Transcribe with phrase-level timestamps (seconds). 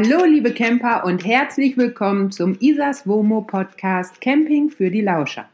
[0.00, 5.48] Hallo liebe Camper und herzlich willkommen zum Isas Womo Podcast Camping für die Lauscher.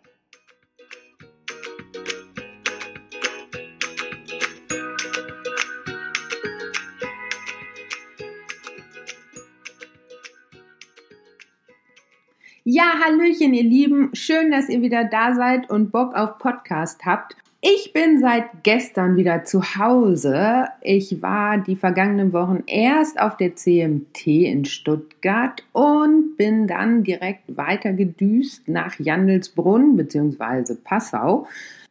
[12.65, 14.11] Ja, Hallöchen, ihr Lieben.
[14.13, 17.35] Schön, dass ihr wieder da seid und Bock auf Podcast habt.
[17.67, 20.67] Ich bin seit gestern wieder zu Hause.
[20.83, 27.57] Ich war die vergangenen Wochen erst auf der CMT in Stuttgart und bin dann direkt
[27.57, 30.75] weiter gedüst nach Jandelsbrunn bzw.
[30.85, 31.47] Passau,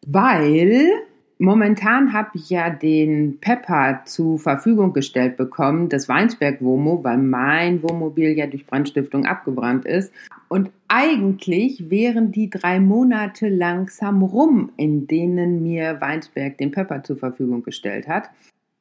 [0.05, 0.91] weil
[1.39, 7.83] Momentan habe ich ja den Pepper zur Verfügung gestellt bekommen, das Weinsberg Womo, weil mein
[7.83, 10.13] Wohnmobil ja durch Brandstiftung abgebrannt ist.
[10.49, 17.17] Und eigentlich wären die drei Monate langsam rum, in denen mir Weinsberg den Pepper zur
[17.17, 18.29] Verfügung gestellt hat.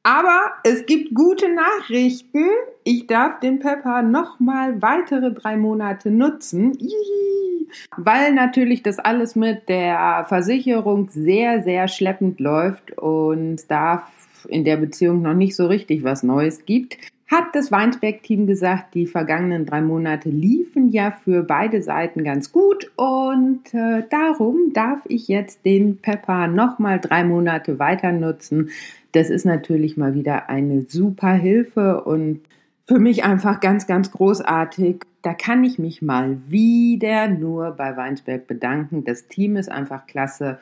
[0.04, 2.44] Aber es gibt gute Nachrichten.
[2.82, 6.72] Ich darf den Pepper nochmal weitere drei Monate nutzen.
[6.72, 7.68] Ihi.
[7.96, 14.08] Weil natürlich das alles mit der Versicherung sehr, sehr schleppend läuft und da
[14.48, 16.96] in der Beziehung noch nicht so richtig was Neues gibt,
[17.32, 22.92] hat das Weinsberg-Team gesagt, die vergangenen drei Monate liefen ja für beide Seiten ganz gut
[22.96, 28.70] und äh, darum darf ich jetzt den Pepper nochmal drei Monate weiter nutzen.
[29.12, 32.40] Das ist natürlich mal wieder eine super Hilfe und
[32.86, 35.04] für mich einfach ganz, ganz großartig.
[35.22, 39.04] Da kann ich mich mal wieder nur bei Weinsberg bedanken.
[39.04, 40.58] Das Team ist einfach klasse.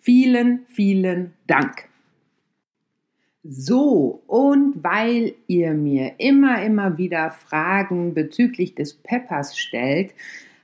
[0.00, 1.91] Vielen, vielen Dank.
[3.44, 10.14] So, und weil ihr mir immer, immer wieder Fragen bezüglich des Peppers stellt,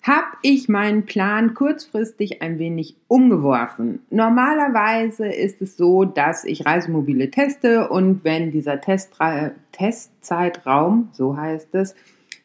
[0.02, 4.00] habe ich meinen Plan kurzfristig ein wenig umgeworfen.
[4.10, 11.74] Normalerweise ist es so, dass ich Reisemobile teste und wenn dieser Testra Testzeitraum, so heißt
[11.74, 11.96] es,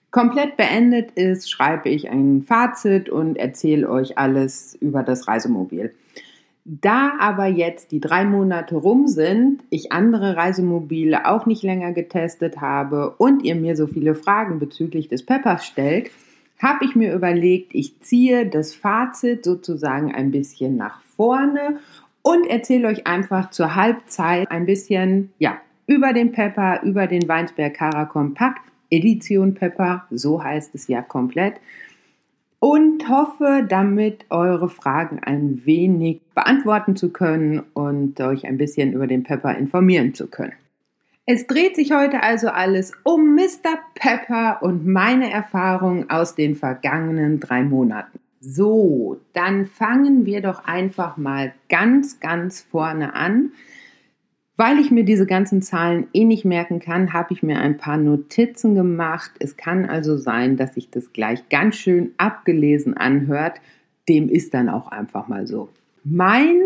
[0.10, 5.94] komplett beendet ist, schreibe ich ein Fazit und erzähle euch alles über das Reisemobil.
[6.66, 12.62] Da aber jetzt die drei Monate rum sind, ich andere Reisemobile auch nicht länger getestet
[12.62, 16.10] habe und ihr mir so viele Fragen bezüglich des Peppers stellt,
[16.60, 21.80] habe ich mir überlegt, ich ziehe das Fazit sozusagen ein bisschen nach vorne
[22.22, 27.74] und erzähle euch einfach zur Halbzeit ein bisschen, ja, über den Pepper, über den Weinsberg
[27.74, 31.56] Cara Kompakt Edition Pepper, so heißt es ja komplett
[32.64, 39.06] und hoffe damit eure Fragen ein wenig beantworten zu können und euch ein bisschen über
[39.06, 40.54] den Pepper informieren zu können.
[41.26, 43.80] Es dreht sich heute also alles um Mr.
[43.96, 48.22] Pepper und meine Erfahrungen aus den vergangenen drei Monaten.
[48.40, 53.52] So, dann fangen wir doch einfach mal ganz, ganz vorne an.
[54.56, 57.98] Weil ich mir diese ganzen Zahlen eh nicht merken kann, habe ich mir ein paar
[57.98, 59.32] Notizen gemacht.
[59.40, 63.60] Es kann also sein, dass sich das gleich ganz schön abgelesen anhört.
[64.08, 65.70] Dem ist dann auch einfach mal so.
[66.04, 66.62] Mein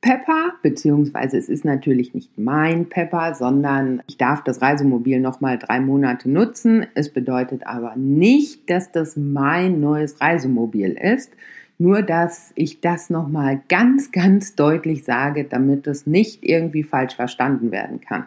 [0.00, 5.80] Pepper, beziehungsweise es ist natürlich nicht mein Pepper, sondern ich darf das Reisemobil nochmal drei
[5.80, 6.86] Monate nutzen.
[6.94, 11.32] Es bedeutet aber nicht, dass das mein neues Reisemobil ist.
[11.78, 17.70] Nur, dass ich das nochmal ganz, ganz deutlich sage, damit es nicht irgendwie falsch verstanden
[17.70, 18.26] werden kann.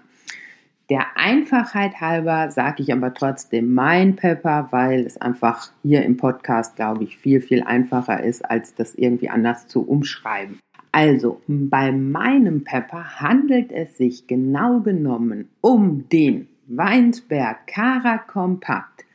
[0.90, 6.76] Der Einfachheit halber sage ich aber trotzdem mein Pepper, weil es einfach hier im Podcast,
[6.76, 10.60] glaube ich, viel, viel einfacher ist, als das irgendwie anders zu umschreiben.
[10.92, 19.06] Also, bei meinem Pepper handelt es sich genau genommen um den Weinsberg Cara Compact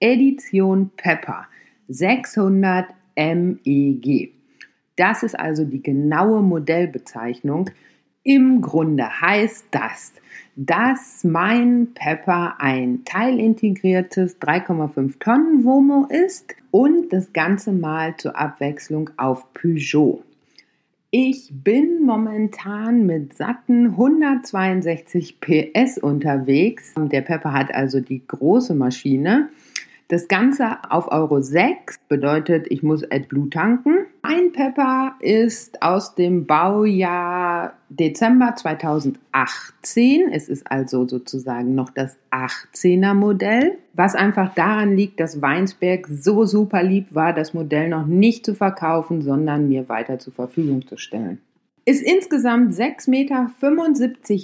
[0.00, 1.46] Edition Pepper
[1.88, 4.32] 600 MEG.
[4.96, 7.70] Das ist also die genaue Modellbezeichnung.
[8.22, 10.14] Im Grunde heißt das,
[10.56, 19.10] dass mein Pepper ein teilintegriertes 3,5 Tonnen Womo ist und das Ganze mal zur Abwechslung
[19.16, 20.22] auf Peugeot.
[21.10, 26.94] Ich bin momentan mit satten 162 PS unterwegs.
[26.96, 29.50] Der Pepper hat also die große Maschine
[30.08, 34.06] das Ganze auf Euro 6 bedeutet, ich muss AdBlue tanken.
[34.22, 40.30] Ein Pepper ist aus dem Baujahr Dezember 2018.
[40.32, 46.44] Es ist also sozusagen noch das 18er Modell, was einfach daran liegt, dass Weinsberg so
[46.44, 50.96] super lieb war, das Modell noch nicht zu verkaufen, sondern mir weiter zur Verfügung zu
[50.96, 51.40] stellen
[51.88, 53.52] ist insgesamt 6,75 Meter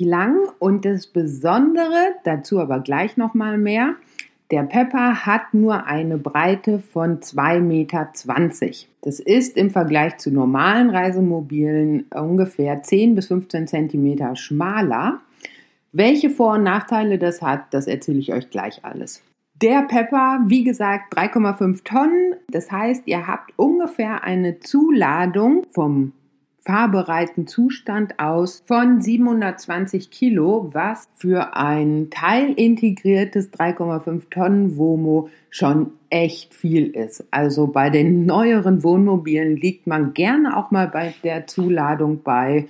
[0.09, 3.97] lang und das Besondere, dazu aber gleich nochmal mehr,
[4.53, 8.13] der Pepper hat nur eine Breite von 2,20 Meter.
[9.01, 15.23] Das ist im Vergleich zu normalen Reisemobilen ungefähr 10 bis 15 Zentimeter schmaler.
[15.93, 19.23] Welche Vor- und Nachteile das hat, das erzähle ich euch gleich alles.
[19.55, 22.35] Der Pepper, wie gesagt, 3,5 Tonnen.
[22.51, 26.13] Das heißt, ihr habt ungefähr eine Zuladung vom
[26.65, 36.55] fahrbereiten Zustand aus von 720 Kilo, was für ein teilintegriertes 3,5 Tonnen Womo schon echt
[36.55, 37.25] viel ist.
[37.31, 42.69] Also bei den neueren Wohnmobilen liegt man gerne auch mal bei der Zuladung bei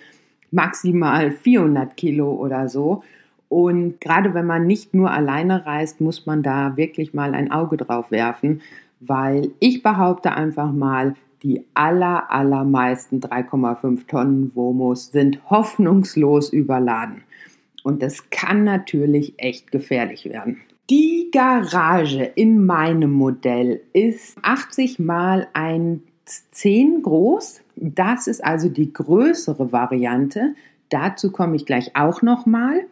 [0.51, 3.03] maximal 400 Kilo oder so.
[3.49, 7.77] Und gerade wenn man nicht nur alleine reist, muss man da wirklich mal ein Auge
[7.77, 8.63] drauf werfen,
[9.01, 17.23] weil ich behaupte einfach mal, die aller, allermeisten 3,5 Tonnen Womos sind hoffnungslos überladen.
[17.83, 20.61] Und das kann natürlich echt gefährlich werden.
[20.91, 27.63] Die Garage in meinem Modell ist 80 mal 1,10 groß.
[27.77, 30.55] Das ist also die größere Variante.
[30.91, 32.85] Dazu komme ich gleich auch noch mal.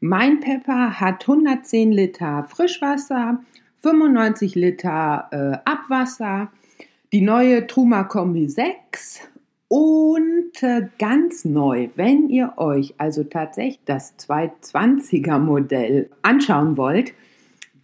[0.00, 3.40] Mein Pepper hat 110 Liter Frischwasser,
[3.80, 6.52] 95 Liter äh, Abwasser,
[7.12, 9.20] die neue Truma Kombi 6
[9.68, 17.12] und äh, ganz neu, wenn ihr euch also tatsächlich das 220er Modell anschauen wollt,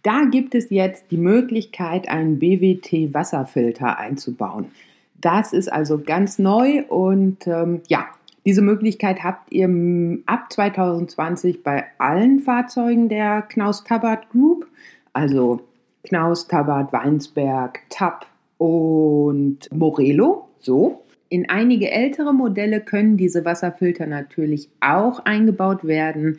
[0.03, 4.67] da gibt es jetzt die Möglichkeit, einen BWT Wasserfilter einzubauen.
[5.19, 8.05] Das ist also ganz neu und ähm, ja,
[8.45, 9.67] diese Möglichkeit habt ihr
[10.27, 14.67] ab 2020 bei allen Fahrzeugen der Knaus Tabat Group,
[15.13, 15.61] also
[16.03, 18.27] Knaus Tabat, Weinsberg, TAP,
[18.65, 20.49] und Morello.
[20.59, 21.03] So.
[21.29, 26.37] In einige ältere Modelle können diese Wasserfilter natürlich auch eingebaut werden.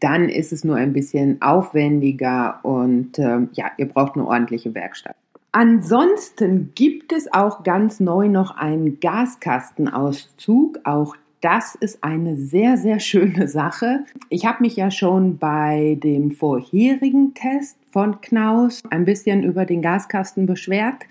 [0.00, 5.16] Dann ist es nur ein bisschen aufwendiger und äh, ja, ihr braucht eine ordentliche Werkstatt.
[5.52, 10.80] Ansonsten gibt es auch ganz neu noch einen Gaskastenauszug.
[10.84, 14.04] Auch das ist eine sehr, sehr schöne Sache.
[14.30, 19.82] Ich habe mich ja schon bei dem vorherigen Test von Knaus ein bisschen über den
[19.82, 21.04] Gaskasten beschwert.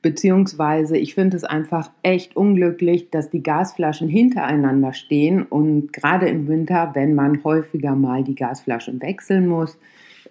[0.00, 6.46] Beziehungsweise ich finde es einfach echt unglücklich, dass die Gasflaschen hintereinander stehen und gerade im
[6.46, 9.76] Winter, wenn man häufiger mal die Gasflaschen wechseln muss,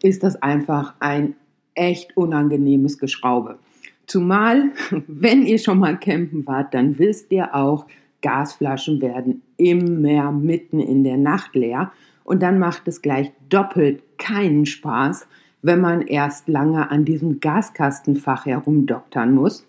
[0.01, 1.35] ist das einfach ein
[1.75, 3.59] echt unangenehmes Geschraube.
[4.05, 4.71] Zumal,
[5.07, 7.85] wenn ihr schon mal campen wart, dann wisst ihr auch,
[8.21, 11.91] Gasflaschen werden immer mitten in der Nacht leer
[12.23, 15.27] und dann macht es gleich doppelt keinen Spaß,
[15.67, 19.65] wenn man erst lange an diesem Gaskastenfach herumdoktern muss.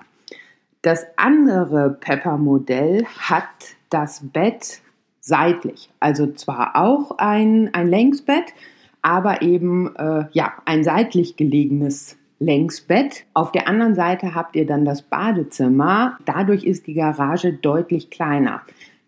[0.81, 3.49] Das andere Pepper-Modell hat
[3.89, 4.81] das Bett
[5.19, 5.89] seitlich.
[5.99, 8.53] Also zwar auch ein, ein Längsbett,
[9.01, 13.25] aber eben äh, ja, ein seitlich gelegenes Längsbett.
[13.33, 16.17] Auf der anderen Seite habt ihr dann das Badezimmer.
[16.25, 18.61] Dadurch ist die Garage deutlich kleiner.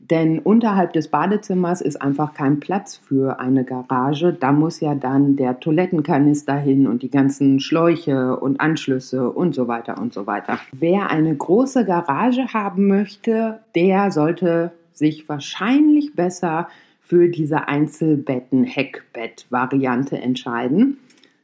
[0.10, 4.34] Denn unterhalb des Badezimmers ist einfach kein Platz für eine Garage.
[4.34, 9.68] Da muss ja dann der Toilettenkanister hin und die ganzen Schläuche und Anschlüsse und so
[9.68, 10.58] weiter und so weiter.
[10.72, 16.68] Wer eine große Garage haben möchte, der sollte sich wahrscheinlich besser
[17.00, 20.98] für diese Einzelbetten-Heckbett-Variante entscheiden.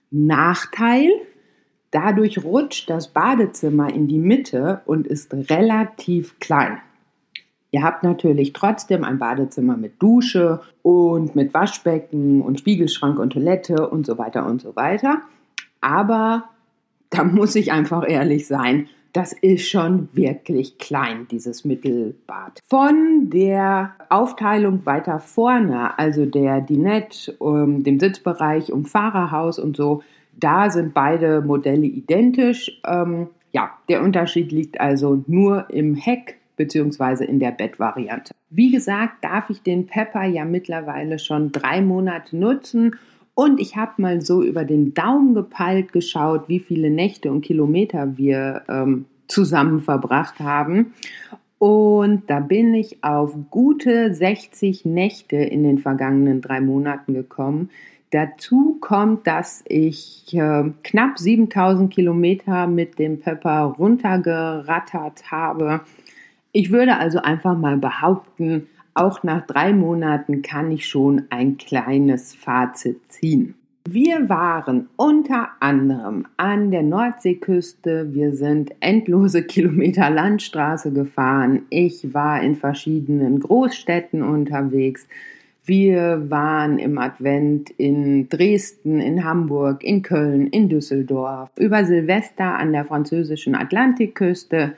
[0.09, 1.11] Nachteil,
[1.91, 6.79] dadurch rutscht das Badezimmer in die Mitte und ist relativ klein.
[7.71, 13.89] Ihr habt natürlich trotzdem ein Badezimmer mit Dusche und mit Waschbecken und Spiegelschrank und Toilette
[13.89, 15.21] und so weiter und so weiter.
[15.81, 16.45] Aber
[17.09, 22.59] da muss ich einfach ehrlich sein, das ist schon wirklich klein, dieses Mittelbad.
[22.69, 30.03] Von der Aufteilung weiter vorne, also der Dinette, um, dem Sitzbereich und Fahrerhaus und so,
[30.39, 32.79] da sind beide Modelle identisch.
[32.85, 37.23] Ähm, ja, der Unterschied liegt also nur im Heck bzw.
[37.23, 38.33] in der Bettvariante.
[38.49, 42.95] Wie gesagt, darf ich den Pepper ja mittlerweile schon drei Monate nutzen
[43.33, 48.17] und ich habe mal so über den Daumen gepeilt geschaut, wie viele Nächte und Kilometer
[48.17, 50.93] wir ähm, zusammen verbracht haben.
[51.59, 57.69] Und da bin ich auf gute 60 Nächte in den vergangenen drei Monaten gekommen.
[58.09, 65.81] Dazu kommt, dass ich äh, knapp 7000 Kilometer mit dem Pepper runtergerattert habe.
[66.51, 72.33] Ich würde also einfach mal behaupten, auch nach drei Monaten kann ich schon ein kleines
[72.33, 73.53] Fazit ziehen.
[73.89, 78.13] Wir waren unter anderem an der Nordseeküste.
[78.13, 81.67] Wir sind endlose Kilometer Landstraße gefahren.
[81.69, 85.07] Ich war in verschiedenen Großstädten unterwegs.
[85.63, 92.73] Wir waren im Advent in Dresden, in Hamburg, in Köln, in Düsseldorf, über Silvester an
[92.73, 94.73] der französischen Atlantikküste.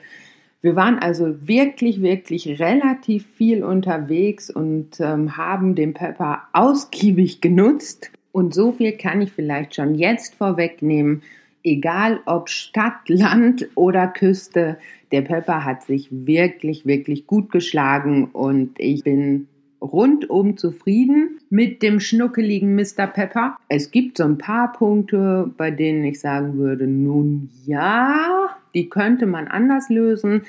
[0.62, 8.10] Wir waren also wirklich, wirklich relativ viel unterwegs und ähm, haben den Pepper ausgiebig genutzt.
[8.32, 11.22] Und so viel kann ich vielleicht schon jetzt vorwegnehmen.
[11.64, 14.76] Egal ob Stadt, Land oder Küste,
[15.12, 19.48] der Pepper hat sich wirklich, wirklich gut geschlagen und ich bin
[19.80, 23.06] rundum zufrieden mit dem schnuckeligen Mr.
[23.06, 23.56] Pepper.
[23.68, 29.26] Es gibt so ein paar Punkte, bei denen ich sagen würde, nun ja, die könnte
[29.26, 30.42] man anders lösen.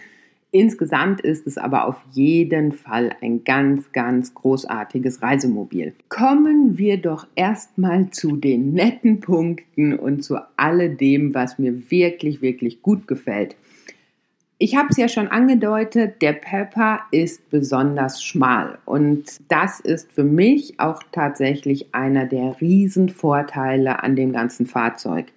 [0.54, 5.94] Insgesamt ist es aber auf jeden Fall ein ganz, ganz großartiges Reisemobil.
[6.10, 12.82] Kommen wir doch erstmal zu den netten Punkten und zu alledem, was mir wirklich, wirklich
[12.82, 13.56] gut gefällt.
[14.64, 20.24] Ich habe es ja schon angedeutet, der Pepper ist besonders schmal und das ist für
[20.24, 25.28] mich auch tatsächlich einer der Riesenvorteile an dem ganzen Fahrzeug.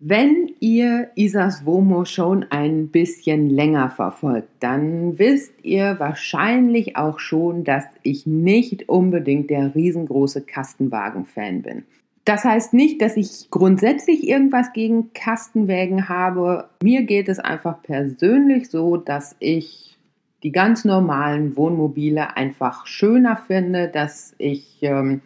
[0.00, 7.64] Wenn ihr Isas Womo schon ein bisschen länger verfolgt, dann wisst ihr wahrscheinlich auch schon,
[7.64, 11.82] dass ich nicht unbedingt der riesengroße Kastenwagen-Fan bin.
[12.24, 16.68] Das heißt nicht, dass ich grundsätzlich irgendwas gegen Kastenwägen habe.
[16.80, 19.98] Mir geht es einfach persönlich so, dass ich
[20.44, 25.22] die ganz normalen Wohnmobile einfach schöner finde, dass ich ähm,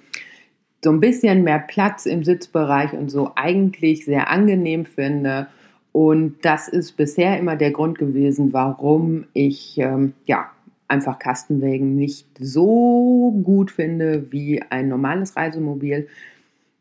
[0.85, 5.47] so ein bisschen mehr Platz im Sitzbereich und so eigentlich sehr angenehm finde.
[5.93, 10.51] Und das ist bisher immer der Grund gewesen, warum ich ähm, ja
[10.89, 16.09] einfach Kastenwägen nicht so gut finde wie ein normales Reisemobil.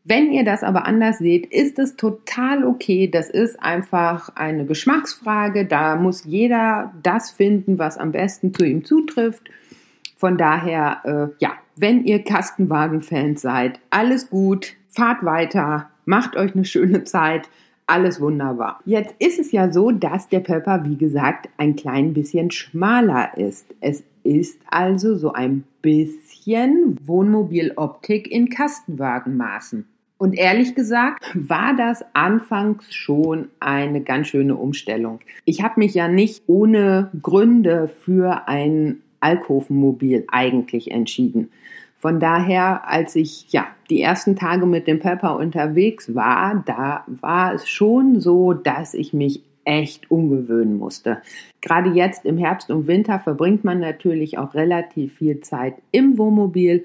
[0.04, 3.08] Wenn ihr das aber anders seht, ist es total okay.
[3.08, 5.64] Das ist einfach eine Geschmacksfrage.
[5.64, 9.48] Da muss jeder das finden, was am besten zu ihm zutrifft.
[10.22, 16.64] Von daher, äh, ja, wenn ihr Kastenwagen-Fans seid, alles gut, fahrt weiter, macht euch eine
[16.64, 17.50] schöne Zeit,
[17.88, 18.78] alles wunderbar.
[18.84, 23.66] Jetzt ist es ja so, dass der Pepper, wie gesagt, ein klein bisschen schmaler ist.
[23.80, 29.88] Es ist also so ein bisschen Wohnmobiloptik in Kastenwagenmaßen.
[30.18, 35.18] Und ehrlich gesagt war das anfangs schon eine ganz schöne Umstellung.
[35.46, 41.50] Ich habe mich ja nicht ohne Gründe für ein Alkovenmobil eigentlich entschieden.
[41.98, 47.54] Von daher, als ich ja die ersten Tage mit dem Pepper unterwegs war, da war
[47.54, 51.18] es schon so, dass ich mich echt umgewöhnen musste.
[51.60, 56.84] Gerade jetzt im Herbst und Winter verbringt man natürlich auch relativ viel Zeit im Wohnmobil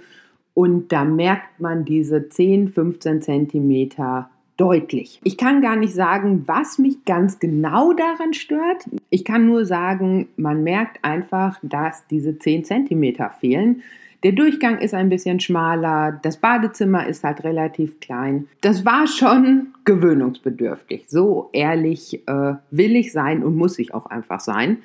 [0.54, 5.22] und da merkt man diese 10, 15 Zentimeter deutlich.
[5.24, 8.86] Ich kann gar nicht sagen, was mich ganz genau daran stört.
[9.10, 13.84] Ich kann nur sagen, man merkt einfach, dass diese 10 Zentimeter fehlen.
[14.24, 18.48] Der Durchgang ist ein bisschen schmaler, das Badezimmer ist halt relativ klein.
[18.62, 21.06] Das war schon gewöhnungsbedürftig.
[21.08, 24.80] So ehrlich äh, will ich sein und muss ich auch einfach sein.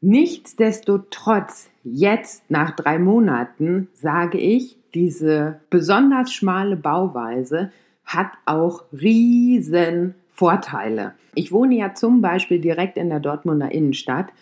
[0.00, 7.70] Nichtsdestotrotz, jetzt nach drei Monaten sage ich, diese besonders schmale Bauweise
[8.08, 11.12] hat auch riesen Vorteile.
[11.34, 14.32] Ich wohne ja zum Beispiel direkt in der Dortmunder Innenstadt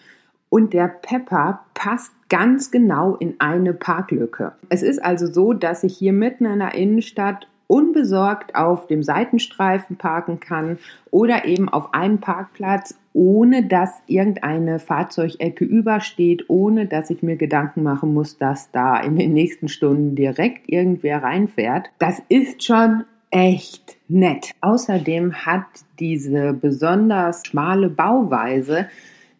[0.49, 4.52] und der Pepper passt ganz genau in eine Parklücke.
[4.68, 9.96] Es ist also so, dass ich hier mitten in der Innenstadt unbesorgt auf dem Seitenstreifen
[9.96, 10.78] parken kann
[11.11, 17.82] oder eben auf einem Parkplatz, ohne dass irgendeine Fahrzeugecke übersteht, ohne dass ich mir Gedanken
[17.82, 21.90] machen muss, dass da in den nächsten Stunden direkt irgendwer reinfährt.
[21.99, 23.04] Das ist schon
[23.37, 24.52] echt nett.
[24.62, 25.66] Außerdem hat
[26.00, 28.88] diese besonders schmale Bauweise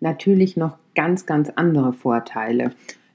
[0.00, 2.73] natürlich noch ganz, ganz andere Vorteile.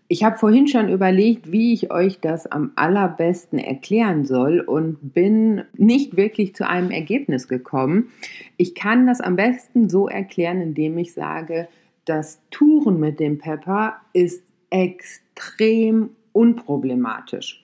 [0.08, 5.64] Ich habe vorhin schon überlegt, wie ich euch das am allerbesten erklären soll und bin
[5.78, 8.10] nicht wirklich zu einem Ergebnis gekommen.
[8.58, 11.68] Ich kann das am besten so erklären, indem ich sage,
[12.06, 17.64] das Touren mit dem Pepper ist extrem unproblematisch.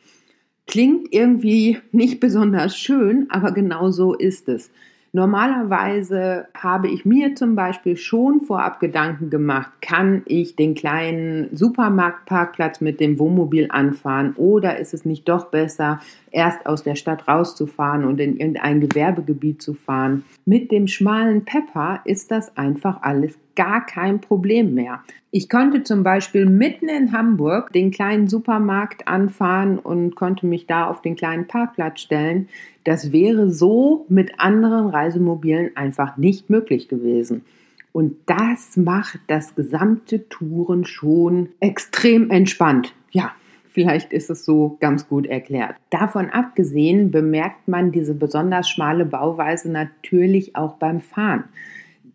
[0.67, 4.69] Klingt irgendwie nicht besonders schön, aber genau so ist es.
[5.13, 12.81] Normalerweise habe ich mir zum Beispiel schon vorab Gedanken gemacht, kann ich den kleinen Supermarktparkplatz
[12.81, 18.05] mit dem Wohnmobil anfahren oder ist es nicht doch besser, erst aus der Stadt rauszufahren
[18.05, 20.23] und in irgendein Gewerbegebiet zu fahren.
[20.45, 25.01] Mit dem schmalen Pepper ist das einfach alles gar kein Problem mehr.
[25.31, 30.87] Ich konnte zum Beispiel mitten in Hamburg den kleinen Supermarkt anfahren und konnte mich da
[30.87, 32.47] auf den kleinen Parkplatz stellen.
[32.83, 37.43] Das wäre so mit anderen Reisemobilen einfach nicht möglich gewesen.
[37.91, 42.93] Und das macht das gesamte Touren schon extrem entspannt.
[43.09, 43.31] Ja,
[43.77, 45.75] Vielleicht ist es so ganz gut erklärt.
[45.91, 51.43] Davon abgesehen bemerkt man diese besonders schmale Bauweise natürlich auch beim Fahren.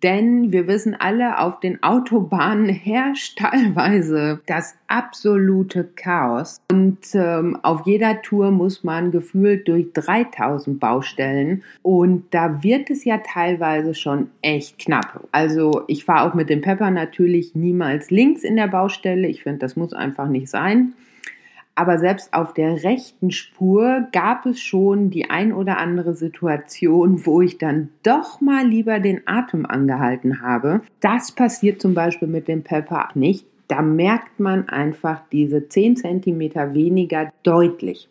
[0.02, 6.60] Denn wir wissen alle, auf den Autobahnen herrscht teilweise das absolute Chaos.
[6.72, 11.62] Und ähm, auf jeder Tour muss man gefühlt durch 3000 Baustellen.
[11.82, 15.28] Und da wird es ja teilweise schon echt knapp.
[15.30, 19.28] Also ich fahre auch mit dem Pepper natürlich niemals links in der Baustelle.
[19.28, 20.94] Ich finde, das muss einfach nicht sein.
[21.74, 27.40] Aber selbst auf der rechten Spur gab es schon die ein oder andere Situation, wo
[27.40, 30.82] ich dann doch mal lieber den Atem angehalten habe.
[31.00, 33.46] Das passiert zum Beispiel mit dem Pepper nicht.
[33.68, 36.40] Da merkt man einfach diese 10 cm
[36.74, 38.10] weniger deutlich.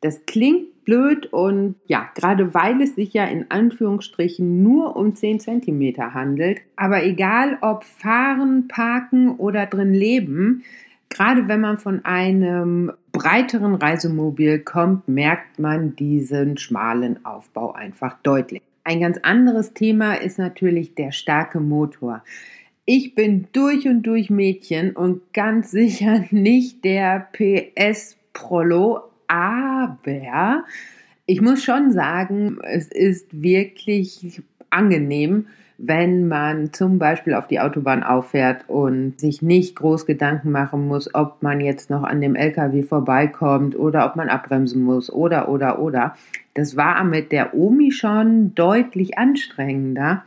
[0.00, 5.40] Das klingt blöd und ja, gerade weil es sich ja in Anführungsstrichen nur um 10
[5.40, 6.60] cm handelt.
[6.76, 10.64] Aber egal ob fahren, parken oder drin leben,
[11.08, 18.62] Gerade wenn man von einem breiteren Reisemobil kommt, merkt man diesen schmalen Aufbau einfach deutlich.
[18.84, 22.22] Ein ganz anderes Thema ist natürlich der starke Motor.
[22.84, 30.64] Ich bin durch und durch Mädchen und ganz sicher nicht der PS-Prolo, aber
[31.26, 34.40] ich muss schon sagen, es ist wirklich
[34.70, 35.46] angenehm,
[35.78, 41.14] wenn man zum Beispiel auf die Autobahn auffährt und sich nicht groß Gedanken machen muss,
[41.14, 45.78] ob man jetzt noch an dem LKW vorbeikommt oder ob man abbremsen muss oder oder
[45.78, 46.16] oder.
[46.54, 50.24] Das war mit der Omi schon deutlich anstrengender.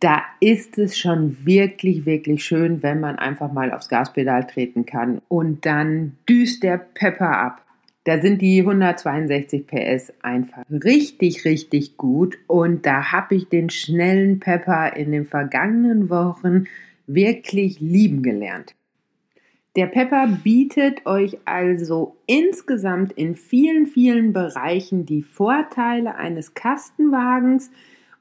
[0.00, 5.22] Da ist es schon wirklich, wirklich schön, wenn man einfach mal aufs Gaspedal treten kann
[5.28, 7.63] und dann düst der Pepper ab.
[8.04, 12.36] Da sind die 162 PS einfach richtig, richtig gut.
[12.46, 16.66] Und da habe ich den schnellen Pepper in den vergangenen Wochen
[17.06, 18.74] wirklich lieben gelernt.
[19.76, 27.70] Der Pepper bietet euch also insgesamt in vielen, vielen Bereichen die Vorteile eines Kastenwagens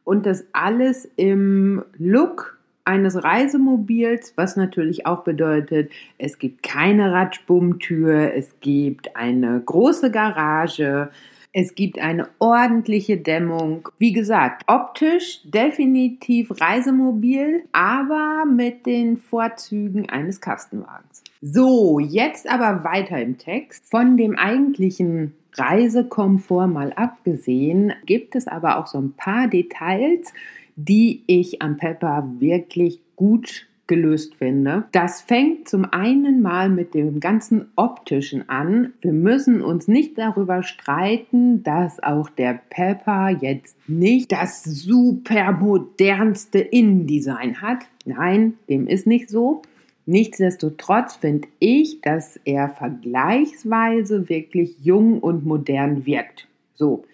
[0.03, 8.33] und das alles im Look eines Reisemobils, was natürlich auch bedeutet, es gibt keine Radschbummtür,
[8.33, 11.09] es gibt eine große Garage,
[11.55, 13.89] es gibt eine ordentliche Dämmung.
[13.99, 21.23] Wie gesagt, optisch definitiv Reisemobil, aber mit den Vorzügen eines Kastenwagens.
[21.41, 23.85] So, jetzt aber weiter im Text.
[23.91, 30.33] Von dem eigentlichen Reisekomfort mal abgesehen, gibt es aber auch so ein paar Details,
[30.75, 34.85] die ich am Pepper wirklich gut gelöst finde.
[34.91, 38.93] Das fängt zum einen mal mit dem ganzen optischen an.
[39.01, 46.59] Wir müssen uns nicht darüber streiten, dass auch der Pepper jetzt nicht das super modernste
[46.59, 47.79] Innendesign hat.
[48.05, 49.61] Nein, dem ist nicht so.
[50.05, 56.47] Nichtsdestotrotz finde ich, dass er vergleichsweise wirklich jung und modern wirkt.
[56.75, 57.05] So.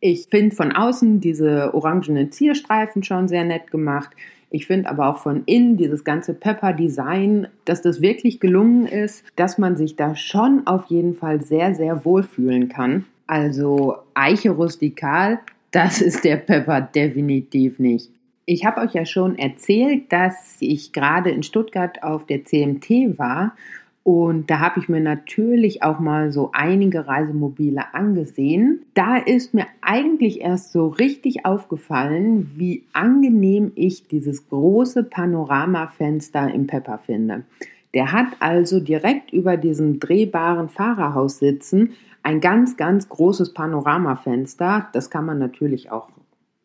[0.00, 4.10] Ich finde von außen diese orangenen Zierstreifen schon sehr nett gemacht.
[4.50, 9.58] Ich finde aber auch von innen dieses ganze Pepper-Design, dass das wirklich gelungen ist, dass
[9.58, 13.04] man sich da schon auf jeden Fall sehr, sehr wohlfühlen kann.
[13.26, 18.10] Also Eiche rustikal, das ist der Pepper definitiv nicht.
[18.46, 23.54] Ich habe euch ja schon erzählt, dass ich gerade in Stuttgart auf der CMT war
[24.02, 28.86] und da habe ich mir natürlich auch mal so einige Reisemobile angesehen.
[28.94, 36.66] Da ist mir eigentlich erst so richtig aufgefallen, wie angenehm ich dieses große Panoramafenster im
[36.66, 37.44] Pepper finde.
[37.92, 44.88] Der hat also direkt über diesem drehbaren Fahrerhaus sitzen ein ganz, ganz großes Panoramafenster.
[44.92, 46.08] Das kann man natürlich auch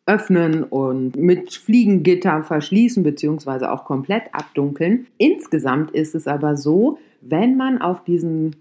[0.06, 5.06] öffnen und mit Fliegengitter verschließen beziehungsweise auch komplett abdunkeln.
[5.16, 8.56] Insgesamt ist es aber so, wenn man auf diesen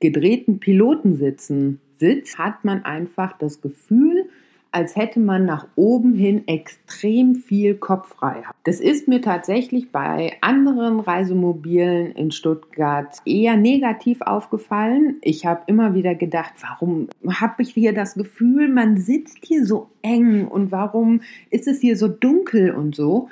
[0.00, 4.27] gedrehten Pilotensitzen sitzt, hat man einfach das Gefühl,
[4.72, 8.54] als hätte man nach oben hin extrem viel Kopffreiheit.
[8.64, 15.16] Das ist mir tatsächlich bei anderen Reisemobilen in Stuttgart eher negativ aufgefallen.
[15.22, 19.90] Ich habe immer wieder gedacht, warum habe ich hier das Gefühl, man sitzt hier so
[20.02, 23.28] eng und warum ist es hier so dunkel und so?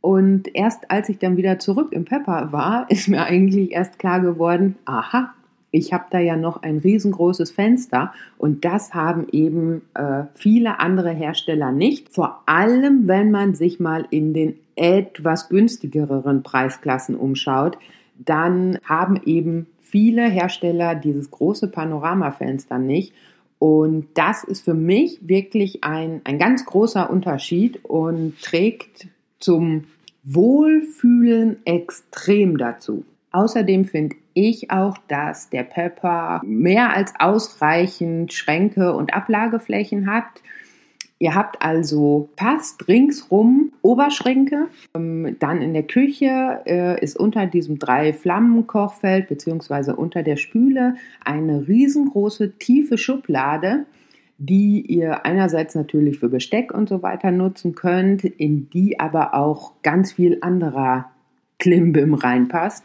[0.00, 4.20] Und erst als ich dann wieder zurück im Pepper war, ist mir eigentlich erst klar
[4.20, 5.34] geworden, aha,
[5.70, 11.10] ich habe da ja noch ein riesengroßes Fenster und das haben eben äh, viele andere
[11.10, 12.08] Hersteller nicht.
[12.08, 17.78] Vor allem, wenn man sich mal in den etwas günstigeren Preisklassen umschaut,
[18.18, 23.12] dann haben eben viele Hersteller dieses große Panoramafenster nicht.
[23.58, 29.08] Und das ist für mich wirklich ein, ein ganz großer Unterschied und trägt
[29.40, 29.84] zum
[30.22, 33.04] Wohlfühlen extrem dazu.
[33.38, 40.24] Außerdem finde ich auch, dass der Pepper mehr als ausreichend Schränke und Ablageflächen hat.
[41.20, 44.66] Ihr habt also fast ringsrum Oberschränke.
[44.92, 51.68] Ähm, dann in der Küche äh, ist unter diesem Drei-Flammen-Kochfeld beziehungsweise unter der Spüle eine
[51.68, 53.86] riesengroße tiefe Schublade,
[54.38, 59.74] die ihr einerseits natürlich für Besteck und so weiter nutzen könnt, in die aber auch
[59.84, 61.12] ganz viel anderer
[61.60, 62.82] Klimbim reinpasst.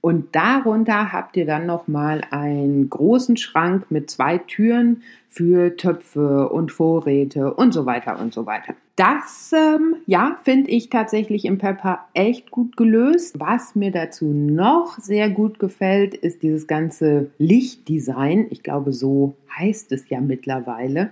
[0.00, 6.70] Und darunter habt ihr dann nochmal einen großen Schrank mit zwei Türen für Töpfe und
[6.72, 8.74] Vorräte und so weiter und so weiter.
[8.96, 13.38] Das, ähm, ja, finde ich tatsächlich im Pepper echt gut gelöst.
[13.38, 18.46] Was mir dazu noch sehr gut gefällt, ist dieses ganze Lichtdesign.
[18.50, 21.10] Ich glaube, so heißt es ja mittlerweile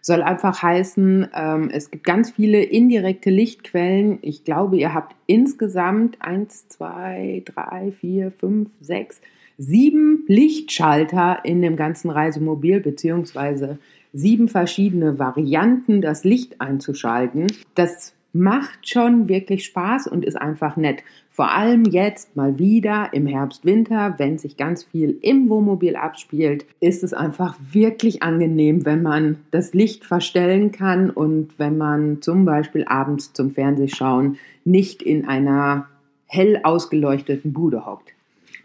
[0.00, 4.18] soll einfach heißen, ähm, es gibt ganz viele indirekte Lichtquellen.
[4.22, 9.20] Ich glaube, ihr habt insgesamt eins, zwei, drei, vier, fünf, sechs,
[9.58, 13.78] sieben Lichtschalter in dem ganzen Reisemobil, beziehungsweise
[14.12, 17.46] sieben verschiedene Varianten, das Licht einzuschalten.
[17.74, 21.02] Das macht schon wirklich Spaß und ist einfach nett.
[21.40, 26.66] Vor allem jetzt mal wieder im Herbst, Winter, wenn sich ganz viel im Wohnmobil abspielt,
[26.80, 32.44] ist es einfach wirklich angenehm, wenn man das Licht verstellen kann und wenn man zum
[32.44, 35.88] Beispiel abends zum Fernsehschauen nicht in einer
[36.26, 38.12] hell ausgeleuchteten Bude hockt.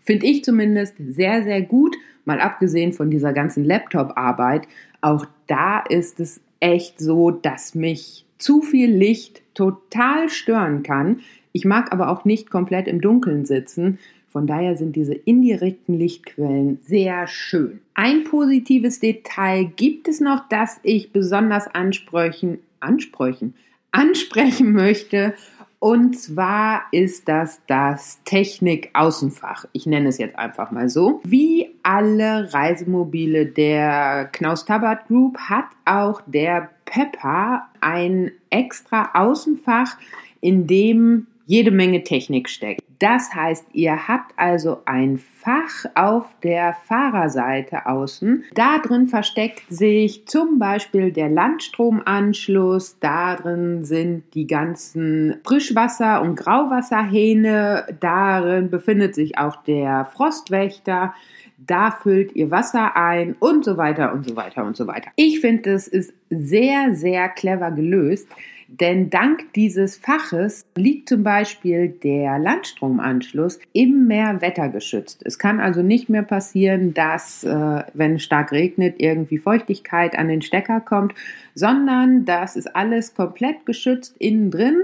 [0.03, 4.67] Finde ich zumindest sehr, sehr gut, mal abgesehen von dieser ganzen Laptop-Arbeit.
[4.99, 11.21] Auch da ist es echt so, dass mich zu viel Licht total stören kann.
[11.55, 13.97] Ich mag aber auch nicht komplett im Dunkeln sitzen.
[14.27, 17.79] Von daher sind diese indirekten Lichtquellen sehr schön.
[17.93, 23.53] Ein positives Detail gibt es noch, das ich besonders ansprechen, ansprechen,
[23.91, 25.33] ansprechen möchte.
[25.79, 29.65] Und zwar ist das das Technik-Außenfach.
[29.71, 31.21] Ich nenne es jetzt einfach mal so.
[31.23, 39.97] Wie alle Reisemobile der Knaus Tabat Group hat auch der Pepper ein extra Außenfach,
[40.41, 42.81] in dem jede Menge Technik steckt.
[42.99, 48.45] Das heißt, ihr habt also ein Fach auf der Fahrerseite außen.
[48.53, 52.97] Da drin versteckt sich zum Beispiel der Landstromanschluss.
[52.99, 57.85] Da drin sind die ganzen Frischwasser- und Grauwasserhähne.
[57.99, 61.13] Darin befindet sich auch der Frostwächter.
[61.57, 65.11] Da füllt ihr Wasser ein und so weiter und so weiter und so weiter.
[65.15, 68.27] Ich finde, es ist sehr, sehr clever gelöst.
[68.67, 75.21] Denn dank dieses Faches liegt zum Beispiel der Landstromanschluss im Meer wettergeschützt.
[75.23, 80.27] Es kann also nicht mehr passieren, dass, äh, wenn es stark regnet, irgendwie Feuchtigkeit an
[80.27, 81.13] den Stecker kommt,
[81.53, 84.81] sondern das ist alles komplett geschützt innen drin.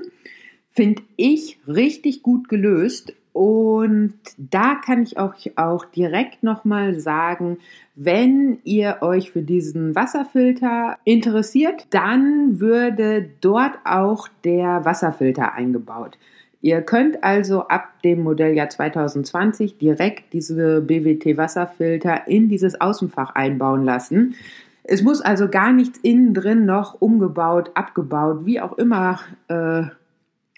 [0.69, 7.57] Finde ich richtig gut gelöst und da kann ich euch auch direkt nochmal sagen,
[7.95, 16.17] wenn ihr euch für diesen Wasserfilter interessiert, dann würde dort auch der Wasserfilter eingebaut.
[16.61, 24.35] Ihr könnt also ab dem Modelljahr 2020 direkt diese BWT-Wasserfilter in dieses Außenfach einbauen lassen.
[24.83, 29.83] Es muss also gar nichts innen drin noch umgebaut, abgebaut, wie auch immer äh,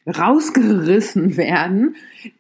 [0.08, 1.96] rausgerissen werden.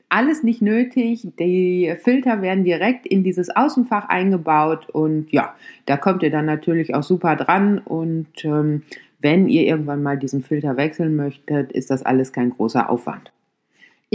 [0.09, 1.27] Alles nicht nötig.
[1.39, 6.93] Die Filter werden direkt in dieses Außenfach eingebaut und ja, da kommt ihr dann natürlich
[6.93, 7.79] auch super dran.
[7.79, 8.83] Und ähm,
[9.19, 13.31] wenn ihr irgendwann mal diesen Filter wechseln möchtet, ist das alles kein großer Aufwand.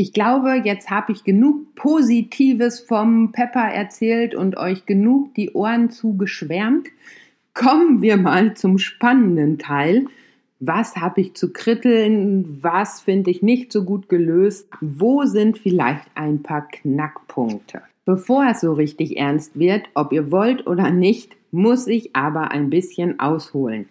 [0.01, 5.91] Ich glaube, jetzt habe ich genug Positives vom Pepper erzählt und euch genug die Ohren
[5.91, 6.87] zugeschwärmt.
[7.53, 10.05] Kommen wir mal zum spannenden Teil.
[10.61, 12.59] Was habe ich zu kritteln?
[12.62, 14.68] Was finde ich nicht so gut gelöst?
[14.81, 17.83] Wo sind vielleicht ein paar Knackpunkte?
[18.05, 22.71] Bevor es so richtig ernst wird, ob ihr wollt oder nicht, muss ich aber ein
[22.71, 23.88] bisschen ausholen.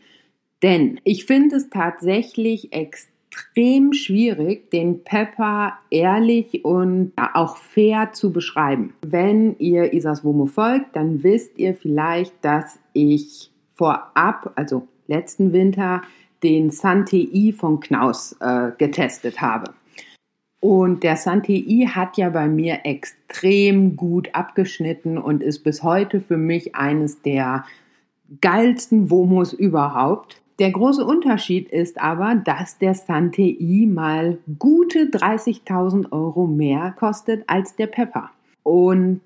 [0.62, 8.94] Denn ich finde es tatsächlich extrem schwierig, den Pepper ehrlich und auch fair zu beschreiben.
[9.06, 16.02] Wenn ihr Isas Womo folgt, dann wisst ihr vielleicht, dass ich vorab, also letzten Winter,
[16.44, 19.74] den Sante-I von Knaus äh, getestet habe.
[20.60, 26.38] Und der Sante-I hat ja bei mir extrem gut abgeschnitten und ist bis heute für
[26.38, 27.64] mich eines der
[28.42, 30.42] geilsten Womos überhaupt.
[30.60, 37.76] Der große Unterschied ist aber, dass der Sante-I mal gute 30.000 Euro mehr kostet als
[37.76, 38.32] der Pepper.
[38.64, 39.22] Und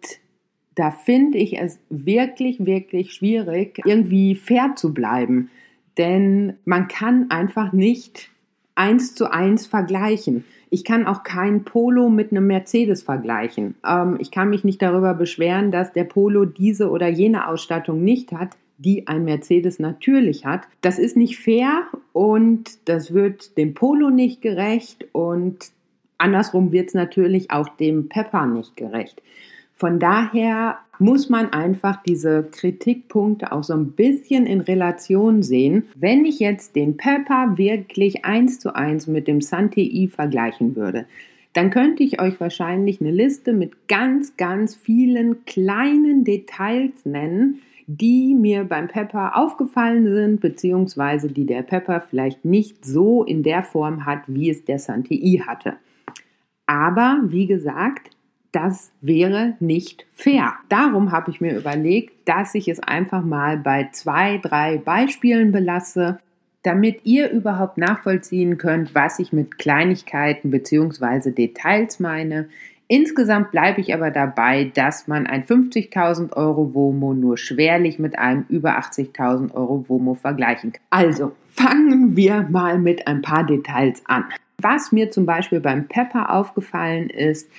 [0.76, 5.50] da finde ich es wirklich, wirklich schwierig, irgendwie fair zu bleiben.
[5.98, 8.30] Denn man kann einfach nicht
[8.76, 10.46] eins zu eins vergleichen.
[10.70, 13.76] Ich kann auch kein Polo mit einem Mercedes vergleichen.
[13.86, 18.32] Ähm, ich kann mich nicht darüber beschweren, dass der Polo diese oder jene Ausstattung nicht
[18.32, 20.62] hat, die ein Mercedes natürlich hat.
[20.80, 25.72] Das ist nicht fair und das wird dem Polo nicht gerecht und
[26.18, 29.22] andersrum wird es natürlich auch dem Pepper nicht gerecht.
[29.82, 35.88] Von daher muss man einfach diese Kritikpunkte auch so ein bisschen in Relation sehen.
[35.96, 41.08] Wenn ich jetzt den Pepper wirklich eins zu eins mit dem Sante-I vergleichen würde,
[41.54, 48.36] dann könnte ich euch wahrscheinlich eine Liste mit ganz, ganz vielen kleinen Details nennen, die
[48.36, 54.06] mir beim Pepper aufgefallen sind, beziehungsweise die der Pepper vielleicht nicht so in der Form
[54.06, 55.78] hat, wie es der Sante-I hatte.
[56.68, 58.11] Aber wie gesagt,
[58.52, 60.54] das wäre nicht fair.
[60.70, 66.20] Darum habe ich mir überlegt, dass ich es einfach mal bei zwei, drei Beispielen belasse,
[66.64, 71.32] damit ihr überhaupt nachvollziehen könnt, was ich mit Kleinigkeiten bzw.
[71.32, 72.50] Details meine.
[72.88, 78.46] Insgesamt bleibe ich aber dabei, dass man ein 50.000 Euro WOMO nur schwerlich mit einem
[78.50, 80.82] über 80.000 Euro WOMO vergleichen kann.
[80.90, 84.26] Also fangen wir mal mit ein paar Details an.
[84.62, 87.50] Was mir zum Beispiel beim Pepper aufgefallen ist,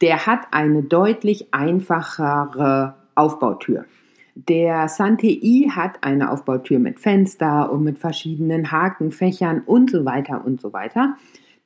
[0.00, 3.84] der hat eine deutlich einfachere Aufbautür.
[4.34, 10.60] Der Sante-I hat eine Aufbautür mit Fenster und mit verschiedenen Hakenfächern und so weiter und
[10.60, 11.16] so weiter.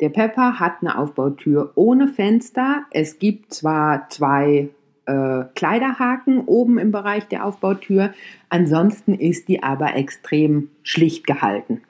[0.00, 2.84] Der Pepper hat eine Aufbautür ohne Fenster.
[2.90, 4.70] Es gibt zwar zwei
[5.06, 8.12] äh, Kleiderhaken oben im Bereich der Aufbautür,
[8.48, 11.82] ansonsten ist die aber extrem schlicht gehalten.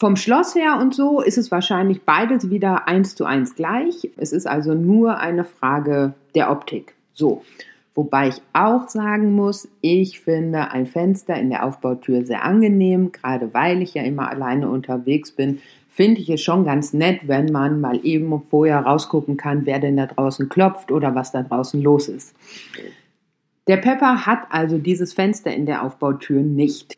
[0.00, 4.08] Vom Schloss her und so ist es wahrscheinlich beides wieder eins zu eins gleich.
[4.16, 6.94] Es ist also nur eine Frage der Optik.
[7.12, 7.44] So.
[7.94, 13.52] Wobei ich auch sagen muss, ich finde ein Fenster in der Aufbautür sehr angenehm, gerade
[13.52, 15.60] weil ich ja immer alleine unterwegs bin.
[15.90, 19.98] Finde ich es schon ganz nett, wenn man mal eben vorher rausgucken kann, wer denn
[19.98, 22.34] da draußen klopft oder was da draußen los ist.
[23.66, 26.96] Der Pepper hat also dieses Fenster in der Aufbautür nicht.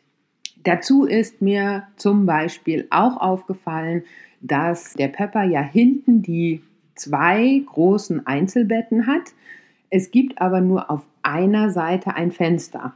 [0.63, 4.03] Dazu ist mir zum Beispiel auch aufgefallen,
[4.41, 6.61] dass der Pepper ja hinten die
[6.95, 9.33] zwei großen Einzelbetten hat.
[9.89, 12.93] Es gibt aber nur auf einer Seite ein Fenster.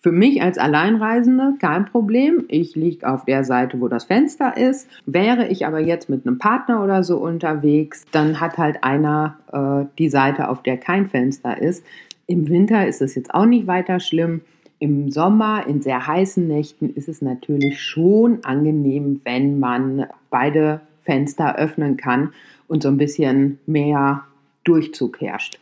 [0.00, 2.44] Für mich als Alleinreisende kein Problem.
[2.48, 4.88] Ich liege auf der Seite, wo das Fenster ist.
[5.06, 9.86] Wäre ich aber jetzt mit einem Partner oder so unterwegs, dann hat halt einer äh,
[9.98, 11.84] die Seite, auf der kein Fenster ist.
[12.28, 14.42] Im Winter ist es jetzt auch nicht weiter schlimm.
[14.80, 21.56] Im Sommer, in sehr heißen Nächten, ist es natürlich schon angenehm, wenn man beide Fenster
[21.56, 22.32] öffnen kann
[22.68, 24.24] und so ein bisschen mehr
[24.62, 25.58] Durchzug herrscht.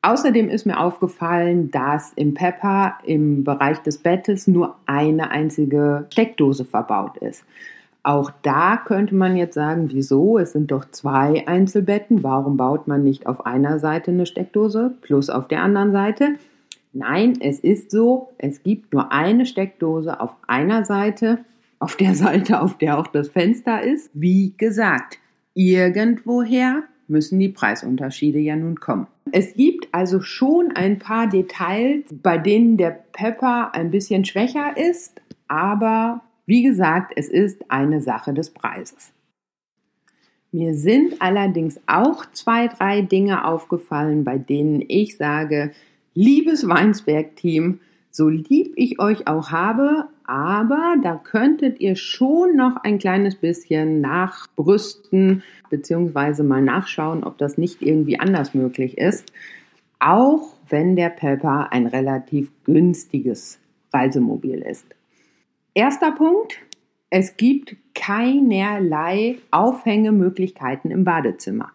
[0.00, 6.64] Außerdem ist mir aufgefallen, dass im Pepper im Bereich des Bettes nur eine einzige Steckdose
[6.64, 7.44] verbaut ist.
[8.02, 10.38] Auch da könnte man jetzt sagen, wieso?
[10.38, 12.22] Es sind doch zwei Einzelbetten.
[12.22, 16.34] Warum baut man nicht auf einer Seite eine Steckdose plus auf der anderen Seite?
[16.96, 21.44] Nein, es ist so, es gibt nur eine Steckdose auf einer Seite,
[21.80, 24.10] auf der Seite, auf der auch das Fenster ist.
[24.14, 25.18] Wie gesagt,
[25.54, 29.08] irgendwoher müssen die Preisunterschiede ja nun kommen.
[29.32, 35.20] Es gibt also schon ein paar Details, bei denen der Pepper ein bisschen schwächer ist,
[35.48, 39.12] aber wie gesagt, es ist eine Sache des Preises.
[40.52, 45.72] Mir sind allerdings auch zwei, drei Dinge aufgefallen, bei denen ich sage,
[46.14, 52.98] Liebes Weinsberg-Team, so lieb ich euch auch habe, aber da könntet ihr schon noch ein
[52.98, 59.32] kleines bisschen nachbrüsten, beziehungsweise mal nachschauen, ob das nicht irgendwie anders möglich ist.
[59.98, 63.58] Auch wenn der Pepper ein relativ günstiges
[63.92, 64.86] Reisemobil ist.
[65.74, 66.60] Erster Punkt.
[67.10, 71.73] Es gibt keinerlei Aufhängemöglichkeiten im Badezimmer.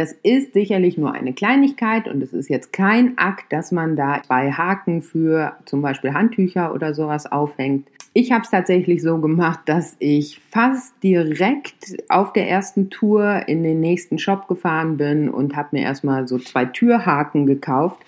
[0.00, 4.22] Das ist sicherlich nur eine Kleinigkeit und es ist jetzt kein Akt, dass man da
[4.28, 7.86] bei Haken für zum Beispiel Handtücher oder sowas aufhängt.
[8.14, 13.62] Ich habe es tatsächlich so gemacht, dass ich fast direkt auf der ersten Tour in
[13.62, 18.00] den nächsten Shop gefahren bin und habe mir erstmal so zwei Türhaken gekauft.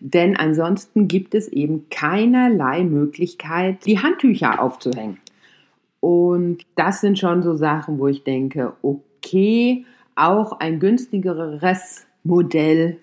[0.00, 5.18] Denn ansonsten gibt es eben keinerlei Möglichkeit, die Handtücher aufzuhängen.
[6.00, 9.84] Und das sind schon so Sachen, wo ich denke, okay,
[10.16, 12.98] auch ein günstigeres Modell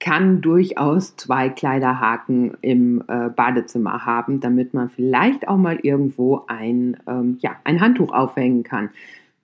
[0.00, 6.98] kann durchaus zwei Kleiderhaken im äh, Badezimmer haben, damit man vielleicht auch mal irgendwo ein,
[7.06, 8.90] ähm, ja, ein Handtuch aufhängen kann.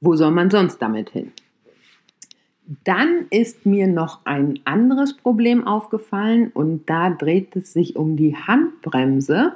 [0.03, 1.33] Wo soll man sonst damit hin?
[2.85, 8.37] Dann ist mir noch ein anderes Problem aufgefallen und da dreht es sich um die
[8.37, 9.55] Handbremse.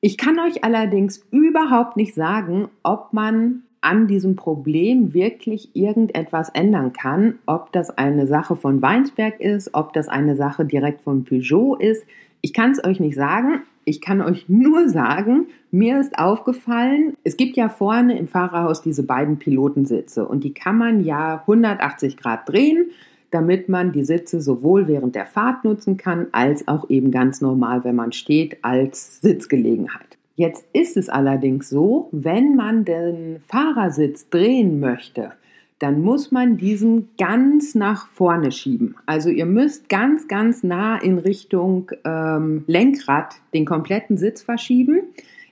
[0.00, 6.92] Ich kann euch allerdings überhaupt nicht sagen, ob man an diesem Problem wirklich irgendetwas ändern
[6.92, 11.76] kann, ob das eine Sache von Weinsberg ist, ob das eine Sache direkt von Peugeot
[11.76, 12.04] ist.
[12.40, 13.62] Ich kann es euch nicht sagen.
[13.84, 19.02] Ich kann euch nur sagen, mir ist aufgefallen, es gibt ja vorne im Fahrerhaus diese
[19.02, 22.86] beiden Pilotensitze und die kann man ja 180 Grad drehen,
[23.32, 27.82] damit man die Sitze sowohl während der Fahrt nutzen kann, als auch eben ganz normal,
[27.82, 30.18] wenn man steht, als Sitzgelegenheit.
[30.34, 35.32] Jetzt ist es allerdings so, wenn man den Fahrersitz drehen möchte,
[35.78, 38.94] dann muss man diesen ganz nach vorne schieben.
[39.04, 45.00] Also ihr müsst ganz, ganz nah in Richtung ähm, Lenkrad den kompletten Sitz verschieben.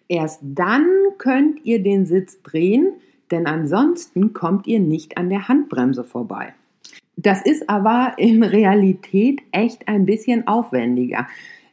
[0.07, 0.87] Erst dann
[1.19, 2.93] könnt ihr den Sitz drehen,
[3.31, 6.55] denn ansonsten kommt ihr nicht an der Handbremse vorbei.
[7.16, 11.27] Das ist aber in Realität echt ein bisschen aufwendiger.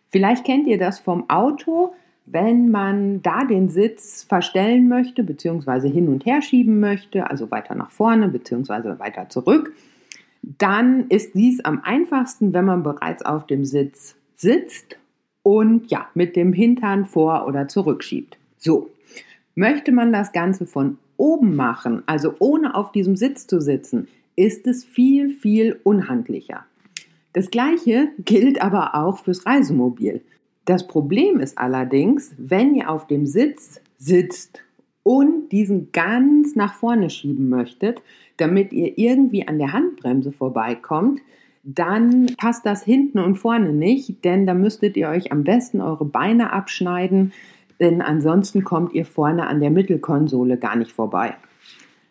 [0.10, 1.93] Vielleicht kennt ihr das vom Auto
[2.30, 7.74] wenn man da den Sitz verstellen möchte, beziehungsweise hin und her schieben möchte, also weiter
[7.74, 9.74] nach vorne, beziehungsweise weiter zurück,
[10.44, 14.98] dann ist dies am einfachsten, wenn man bereits auf dem Sitz sitzt
[15.42, 18.38] und ja, mit dem Hintern vor- oder zurückschiebt.
[18.58, 18.90] So,
[19.56, 24.68] möchte man das Ganze von oben machen, also ohne auf diesem Sitz zu sitzen, ist
[24.68, 26.66] es viel, viel unhandlicher.
[27.32, 30.22] Das gleiche gilt aber auch fürs Reisemobil.
[30.67, 34.62] Das Problem ist allerdings, wenn ihr auf dem Sitz sitzt
[35.01, 38.01] und diesen ganz nach vorne schieben möchtet,
[38.36, 41.21] damit ihr irgendwie an der Handbremse vorbeikommt,
[41.63, 46.03] dann passt das hinten und vorne nicht, denn da müsstet ihr euch am besten eure
[46.03, 47.32] Beine abschneiden,
[47.80, 51.36] denn ansonsten kommt ihr vorne an der Mittelkonsole gar nicht vorbei.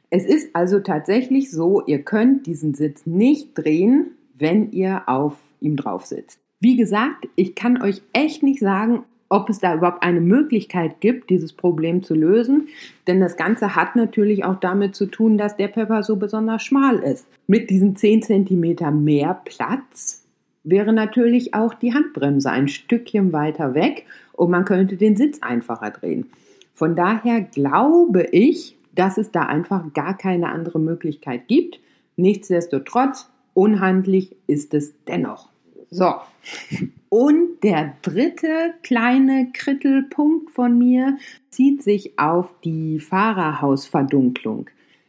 [0.08, 5.76] Es ist also tatsächlich so, ihr könnt diesen Sitz nicht drehen, wenn ihr auf ihm
[5.76, 6.45] drauf sitzt.
[6.60, 11.30] Wie gesagt, ich kann euch echt nicht sagen, ob es da überhaupt eine Möglichkeit gibt,
[11.30, 12.68] dieses Problem zu lösen.
[13.06, 16.98] Denn das Ganze hat natürlich auch damit zu tun, dass der Pepper so besonders schmal
[17.00, 17.26] ist.
[17.46, 20.24] Mit diesen 10 cm mehr Platz
[20.64, 25.90] wäre natürlich auch die Handbremse ein Stückchen weiter weg und man könnte den Sitz einfacher
[25.90, 26.26] drehen.
[26.74, 31.80] Von daher glaube ich, dass es da einfach gar keine andere Möglichkeit gibt.
[32.16, 35.48] Nichtsdestotrotz, unhandlich ist es dennoch.
[35.90, 36.14] So.
[37.08, 41.18] Und der dritte kleine Krittelpunkt von mir
[41.50, 44.68] zieht sich auf die Fahrerhausverdunklung.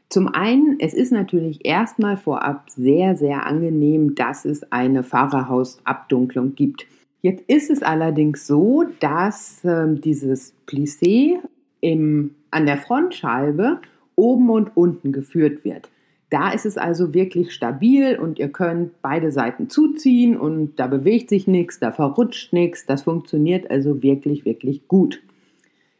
[0.09, 6.85] Zum einen, es ist natürlich erstmal vorab sehr, sehr angenehm, dass es eine Fahrerhausabdunklung gibt.
[7.21, 11.39] Jetzt ist es allerdings so, dass äh, dieses Plissé
[11.81, 13.81] im, an der Frontscheibe
[14.15, 15.89] oben und unten geführt wird.
[16.29, 21.29] Da ist es also wirklich stabil und ihr könnt beide Seiten zuziehen und da bewegt
[21.29, 22.85] sich nichts, da verrutscht nichts.
[22.85, 25.21] Das funktioniert also wirklich, wirklich gut.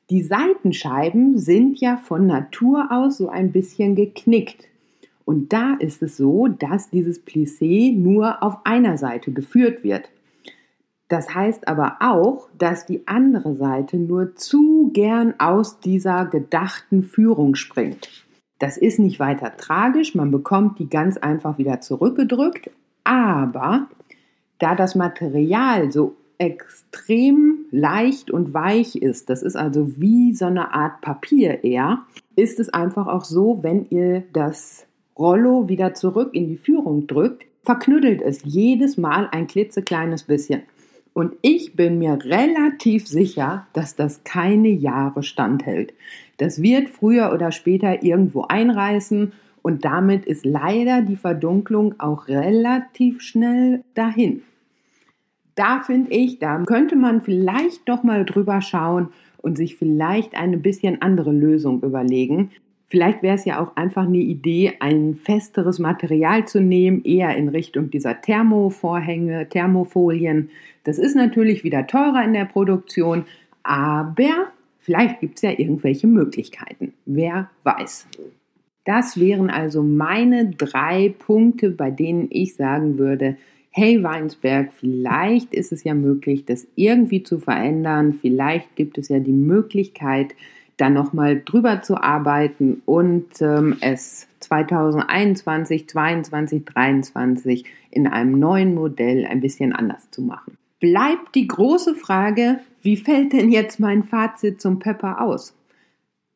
[0.10, 4.66] Die Seitenscheiben sind ja von Natur aus so ein bisschen geknickt.
[5.24, 10.10] Und da ist es so, dass dieses Plissé nur auf einer Seite geführt wird.
[11.10, 17.56] Das heißt aber auch, dass die andere Seite nur zu gern aus dieser gedachten Führung
[17.56, 18.27] springt.
[18.60, 22.72] Das ist nicht weiter tragisch, man bekommt die ganz einfach wieder zurückgedrückt,
[23.04, 23.88] aber
[24.60, 30.74] da das Material so extrem leicht und weich ist, das ist also wie so eine
[30.74, 32.00] Art Papier eher,
[32.36, 34.86] ist es einfach auch so, wenn ihr das
[35.18, 40.62] Rollo wieder zurück in die Führung drückt, verknüttelt es jedes Mal ein klitzekleines bisschen.
[41.18, 45.96] Und ich bin mir relativ sicher, dass das keine Jahre standhält.
[46.38, 49.32] Das wird früher oder später irgendwo einreißen
[49.64, 54.44] und damit ist leider die Verdunklung auch relativ schnell dahin.
[55.56, 59.08] Da finde ich, da könnte man vielleicht doch mal drüber schauen
[59.38, 62.52] und sich vielleicht eine bisschen andere Lösung überlegen.
[62.90, 67.50] Vielleicht wäre es ja auch einfach eine Idee, ein festeres Material zu nehmen, eher in
[67.50, 70.50] Richtung dieser Thermovorhänge, Thermofolien.
[70.86, 73.26] Das ist natürlich wieder teurer in der Produktion,
[73.64, 74.48] aber
[74.80, 76.94] vielleicht gibt es ja irgendwelche Möglichkeiten.
[77.06, 78.08] Wer weiß.
[78.86, 83.36] Das wären also meine drei Punkte, bei denen ich sagen würde,
[83.70, 88.14] hey Weinsberg, vielleicht ist es ja möglich, das irgendwie zu verändern.
[88.14, 90.36] Vielleicht gibt es ja die Möglichkeit,
[90.78, 99.26] da nochmal drüber zu arbeiten und ähm, es 2021, 2022, 2023 in einem neuen Modell
[99.26, 100.58] ein bisschen anders zu machen.
[100.80, 105.56] Bleibt die große Frage, wie fällt denn jetzt mein Fazit zum Pepper aus?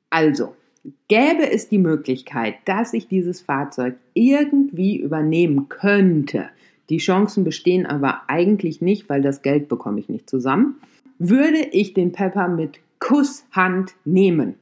[0.09, 0.55] Also,
[1.07, 6.49] gäbe es die Möglichkeit, dass ich dieses Fahrzeug irgendwie übernehmen könnte,
[6.89, 10.75] die Chancen bestehen aber eigentlich nicht, weil das Geld bekomme ich nicht zusammen,
[11.19, 14.55] würde ich den Pepper mit Kusshand nehmen.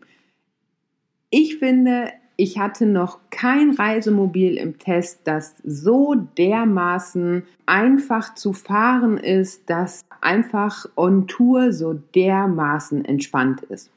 [1.29, 9.17] Ich finde, ich hatte noch kein Reisemobil im Test, das so dermaßen einfach zu fahren
[9.17, 13.91] ist, dass einfach on Tour so dermaßen entspannt ist.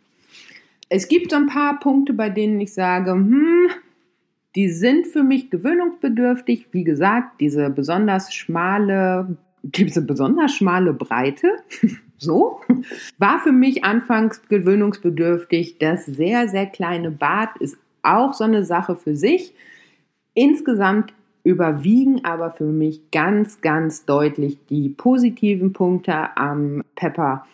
[0.88, 3.68] Es gibt so ein paar Punkte, bei denen ich sage, hm,
[4.57, 6.66] die sind für mich gewöhnungsbedürftig.
[6.72, 11.49] Wie gesagt, diese besonders schmale, diese besonders schmale Breite,
[12.23, 12.61] so,
[13.18, 15.79] war für mich anfangs gewöhnungsbedürftig.
[15.79, 19.55] Das sehr, sehr kleine Bad ist auch so eine Sache für sich.
[20.35, 21.12] Insgesamt
[21.45, 27.45] überwiegen aber für mich ganz, ganz deutlich die positiven Punkte am Pepper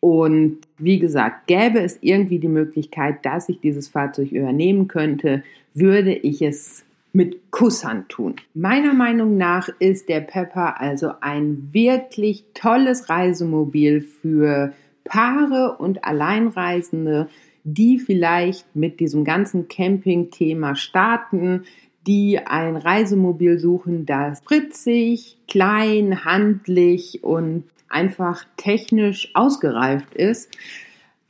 [0.00, 5.42] und wie gesagt, gäbe es irgendwie die Möglichkeit, dass ich dieses Fahrzeug übernehmen könnte,
[5.74, 6.85] würde ich es
[7.16, 8.36] mit Kusshand tun.
[8.52, 17.28] Meiner Meinung nach ist der Pepper also ein wirklich tolles Reisemobil für Paare und Alleinreisende,
[17.64, 21.62] die vielleicht mit diesem ganzen Camping-Thema starten,
[22.06, 30.50] die ein Reisemobil suchen, das spritzig, klein, handlich und einfach technisch ausgereift ist.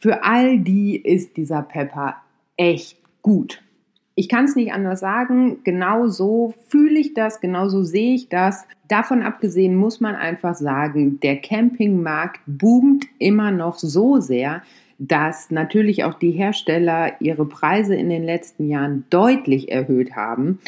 [0.01, 2.17] Für all die ist dieser Pepper
[2.57, 3.63] echt gut.
[4.19, 8.31] Ich kann es nicht anders sagen, genau so fühle ich das, genau so sehe ich
[8.31, 8.67] das.
[8.89, 14.63] Davon abgesehen muss man einfach sagen, der Campingmarkt boomt immer noch so sehr,
[14.99, 20.61] dass natürlich auch die Hersteller ihre Preise in den letzten Jahren deutlich erhöht haben.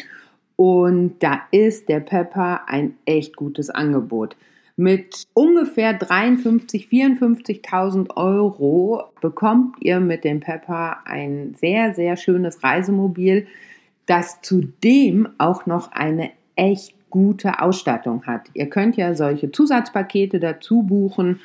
[0.55, 4.35] Und da ist der Pepper ein echt gutes Angebot.
[4.79, 13.45] Mit ungefähr 53, 54.000 Euro bekommt ihr mit dem Pepper ein sehr, sehr schönes Reisemobil,
[14.05, 18.43] das zudem auch noch eine echt gute Ausstattung hat.
[18.53, 21.41] Ihr könnt ja solche Zusatzpakete dazu buchen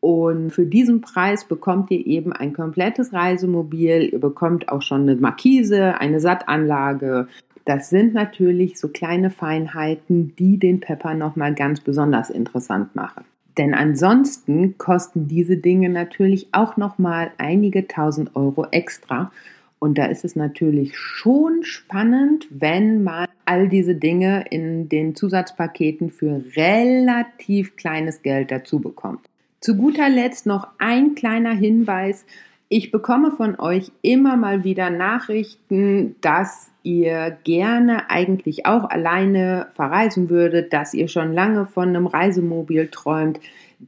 [0.00, 4.08] und für diesen Preis bekommt ihr eben ein komplettes Reisemobil.
[4.12, 7.28] Ihr bekommt auch schon eine Markise, eine Sattanlage,
[7.68, 13.24] das sind natürlich so kleine Feinheiten, die den Pepper nochmal ganz besonders interessant machen.
[13.58, 19.32] Denn ansonsten kosten diese Dinge natürlich auch nochmal einige tausend Euro extra.
[19.80, 26.10] Und da ist es natürlich schon spannend, wenn man all diese Dinge in den Zusatzpaketen
[26.10, 29.28] für relativ kleines Geld dazu bekommt.
[29.60, 32.24] Zu guter Letzt noch ein kleiner Hinweis
[32.68, 40.28] ich bekomme von euch immer mal wieder Nachrichten, dass ihr gerne eigentlich auch alleine verreisen
[40.28, 43.40] würdet, dass ihr schon lange von einem Reisemobil träumt,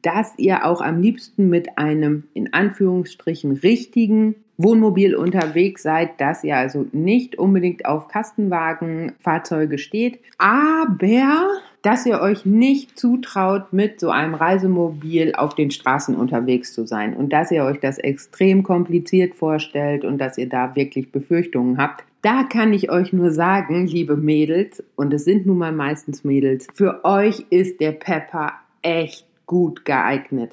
[0.03, 6.57] dass ihr auch am liebsten mit einem in Anführungsstrichen richtigen Wohnmobil unterwegs seid, dass ihr
[6.57, 11.49] also nicht unbedingt auf Kastenwagenfahrzeuge steht, aber
[11.83, 17.15] dass ihr euch nicht zutraut, mit so einem Reisemobil auf den Straßen unterwegs zu sein
[17.15, 22.05] und dass ihr euch das extrem kompliziert vorstellt und dass ihr da wirklich Befürchtungen habt.
[22.23, 26.67] Da kann ich euch nur sagen, liebe Mädels, und es sind nun mal meistens Mädels,
[26.75, 28.53] für euch ist der Pepper
[28.83, 30.53] echt gut geeignet.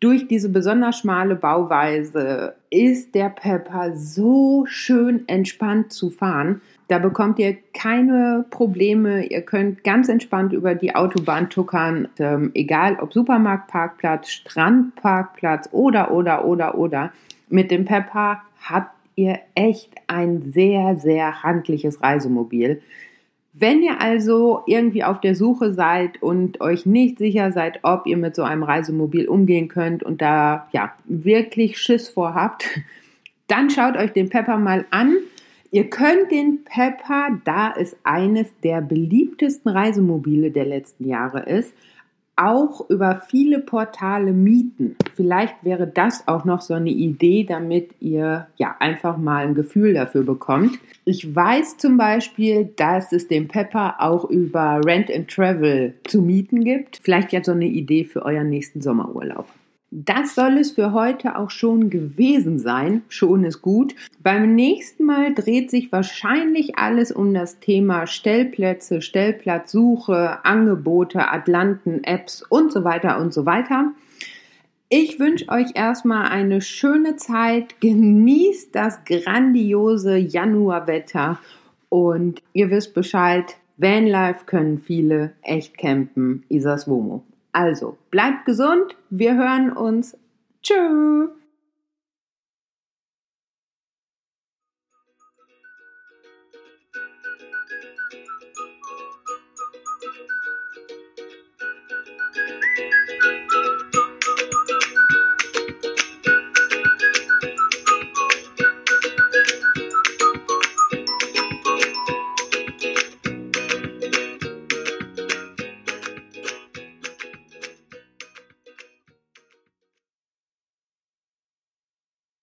[0.00, 6.60] Durch diese besonders schmale Bauweise ist der Pepper so schön entspannt zu fahren.
[6.88, 9.26] Da bekommt ihr keine Probleme.
[9.26, 16.46] Ihr könnt ganz entspannt über die Autobahn tuckern, ähm, egal ob Supermarktparkplatz, Strandparkplatz oder, oder,
[16.46, 17.12] oder, oder.
[17.50, 22.80] Mit dem Pepper habt ihr echt ein sehr, sehr handliches Reisemobil.
[23.52, 28.16] Wenn ihr also irgendwie auf der Suche seid und euch nicht sicher seid, ob ihr
[28.16, 32.64] mit so einem Reisemobil umgehen könnt und da ja wirklich Schiss vorhabt,
[33.46, 35.16] dann schaut euch den Pepper mal an.
[35.70, 41.74] Ihr könnt den Pepper, da es eines der beliebtesten Reisemobile der letzten Jahre ist,
[42.36, 44.96] auch über viele Portale mieten.
[45.14, 49.94] Vielleicht wäre das auch noch so eine Idee, damit ihr ja einfach mal ein Gefühl
[49.94, 50.78] dafür bekommt.
[51.04, 56.64] Ich weiß zum Beispiel, dass es den Pepper auch über Rent and Travel zu mieten
[56.64, 57.00] gibt.
[57.02, 59.46] Vielleicht ja so eine Idee für euren nächsten Sommerurlaub.
[59.90, 63.02] Das soll es für heute auch schon gewesen sein.
[63.08, 63.94] Schon ist gut.
[64.22, 72.42] Beim nächsten Mal dreht sich wahrscheinlich alles um das Thema Stellplätze, Stellplatzsuche, Angebote, Atlanten, Apps
[72.50, 73.92] und so weiter und so weiter.
[74.90, 77.80] Ich wünsche euch erstmal eine schöne Zeit.
[77.80, 81.38] Genießt das grandiose Januarwetter
[81.88, 83.56] und ihr wisst Bescheid.
[83.78, 86.44] Vanlife können viele echt campen.
[86.48, 87.22] Isas Womo.
[87.52, 88.96] Also, bleibt gesund.
[89.10, 90.16] Wir hören uns.
[90.62, 91.37] Tschüss.